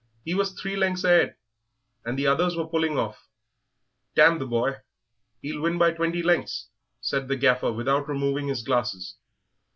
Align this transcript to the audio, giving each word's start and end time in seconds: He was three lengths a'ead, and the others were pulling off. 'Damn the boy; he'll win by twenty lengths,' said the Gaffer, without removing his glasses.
He 0.25 0.33
was 0.33 0.59
three 0.59 0.75
lengths 0.75 1.03
a'ead, 1.05 1.35
and 2.03 2.17
the 2.17 2.25
others 2.25 2.55
were 2.57 2.65
pulling 2.65 2.97
off. 2.97 3.27
'Damn 4.15 4.39
the 4.39 4.47
boy; 4.47 4.77
he'll 5.43 5.61
win 5.61 5.77
by 5.77 5.91
twenty 5.91 6.23
lengths,' 6.23 6.69
said 7.01 7.27
the 7.27 7.35
Gaffer, 7.35 7.71
without 7.71 8.07
removing 8.09 8.47
his 8.47 8.63
glasses. 8.63 9.17